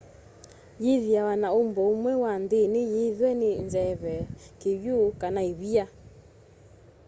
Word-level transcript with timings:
yithiawa 0.83 1.33
na 1.41 1.49
umbo 1.61 1.81
umwe 1.93 2.13
wa 2.23 2.33
nthini 2.43 2.81
yithw'e 2.93 3.31
ni 3.39 3.51
nzeve 3.65 4.15
kiw'u 4.59 4.99
kana 5.21 5.41
ivia 5.51 5.85